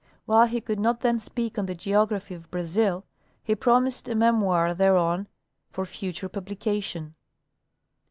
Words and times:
While 0.25 0.47
he 0.47 0.61
could 0.61 0.79
not 0.79 1.01
then 1.01 1.19
speak 1.19 1.59
on 1.59 1.67
the 1.67 1.75
geography 1.75 2.33
of 2.33 2.49
Brazil, 2.49 3.03
he 3.43 3.53
promised 3.53 4.09
a 4.09 4.15
memoir 4.15 4.73
thereon 4.73 5.27
for 5.69 5.85
future 5.85 6.27
publication. 6.27 7.13